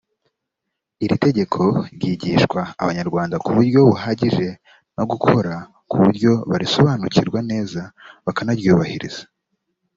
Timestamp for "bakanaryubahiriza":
8.25-9.23